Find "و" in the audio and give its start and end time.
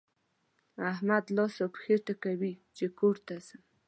1.63-1.67